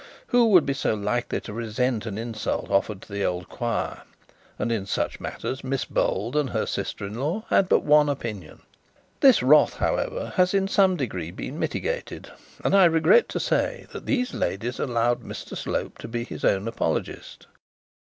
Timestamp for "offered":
2.71-3.03